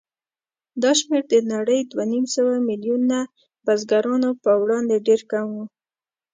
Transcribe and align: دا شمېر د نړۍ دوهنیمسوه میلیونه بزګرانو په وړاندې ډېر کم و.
دا 0.81 0.91
شمېر 0.99 1.23
د 1.31 1.35
نړۍ 1.53 1.79
دوهنیمسوه 1.91 2.55
میلیونه 2.69 3.17
بزګرانو 3.65 4.29
په 4.43 4.51
وړاندې 4.61 4.95
ډېر 5.07 5.21
کم 5.31 5.47
و. 5.53 5.57